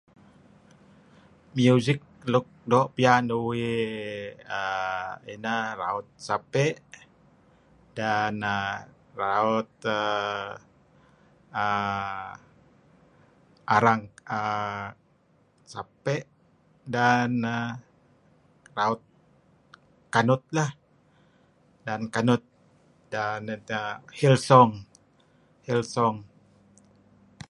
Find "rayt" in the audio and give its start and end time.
18.77-19.01